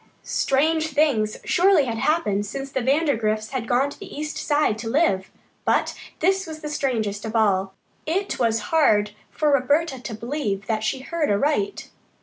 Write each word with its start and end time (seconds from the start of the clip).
Strange 0.23 0.87
things 0.87 1.37
surely 1.45 1.85
had 1.85 1.99
happened 1.99 2.43
since 2.43 2.71
the 2.71 2.79
Vandergrifts 2.81 3.51
had 3.51 3.67
gone 3.67 3.87
to 3.91 3.99
the 3.99 4.11
East 4.11 4.35
Side 4.35 4.75
to 4.79 4.89
live, 4.89 5.29
but 5.63 5.93
this 6.21 6.47
was 6.47 6.61
the 6.61 6.69
strangest 6.69 7.23
of 7.23 7.35
all. 7.35 7.75
It 8.07 8.39
was 8.39 8.71
hard 8.73 9.11
for 9.29 9.51
Roberta 9.51 10.01
to 10.01 10.15
believe 10.15 10.65
that 10.65 10.83
she 10.83 11.01
heard 11.01 11.29
aright. 11.29 11.91